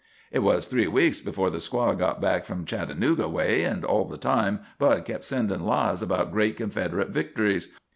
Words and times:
Hit 0.31 0.41
was 0.41 0.65
three 0.65 0.87
weeks 0.87 1.19
before 1.19 1.51
the 1.51 1.59
squad 1.59 1.99
got 1.99 2.19
back 2.19 2.43
from 2.43 2.65
Chattanooga 2.65 3.29
way, 3.29 3.63
and 3.63 3.85
all 3.85 4.05
the 4.05 4.17
time 4.17 4.61
Bud 4.79 5.05
kept 5.05 5.23
sendin' 5.23 5.63
lies 5.63 6.01
about 6.01 6.31
great 6.31 6.57
Confederate 6.57 7.09
victories. 7.09 7.71